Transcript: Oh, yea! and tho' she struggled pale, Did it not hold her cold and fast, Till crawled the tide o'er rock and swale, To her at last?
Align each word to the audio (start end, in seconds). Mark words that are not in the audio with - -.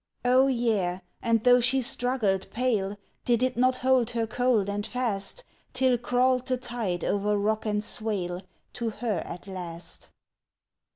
Oh, 0.25 0.47
yea! 0.47 1.01
and 1.21 1.43
tho' 1.43 1.59
she 1.59 1.83
struggled 1.83 2.49
pale, 2.49 2.97
Did 3.23 3.43
it 3.43 3.55
not 3.55 3.77
hold 3.77 4.09
her 4.09 4.25
cold 4.25 4.67
and 4.67 4.83
fast, 4.83 5.43
Till 5.73 5.95
crawled 5.99 6.47
the 6.47 6.57
tide 6.57 7.05
o'er 7.05 7.37
rock 7.37 7.67
and 7.67 7.83
swale, 7.83 8.41
To 8.73 8.89
her 8.89 9.19
at 9.23 9.45
last? 9.45 10.09